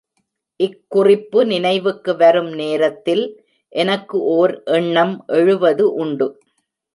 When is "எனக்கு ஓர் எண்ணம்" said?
3.73-5.15